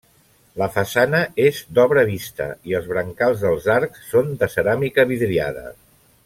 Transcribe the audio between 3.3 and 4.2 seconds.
dels arcs